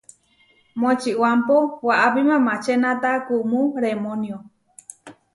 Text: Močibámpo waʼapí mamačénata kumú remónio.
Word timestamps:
Močibámpo 0.79 1.57
waʼapí 1.87 2.21
mamačénata 2.29 3.11
kumú 3.25 3.59
remónio. 3.83 4.37